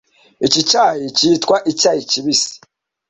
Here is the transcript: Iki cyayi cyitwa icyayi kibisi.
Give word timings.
Iki 0.45 0.61
cyayi 0.69 1.05
cyitwa 1.17 1.55
icyayi 1.71 2.01
kibisi. 2.11 2.53